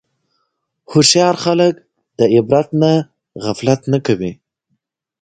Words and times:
هوښیار 0.91 1.35
خلک 1.43 1.73
د 2.19 2.21
عبرت 2.33 2.69
نه 2.81 2.91
غفلت 3.43 3.81
نه 3.91 3.99
کوي. 4.05 4.31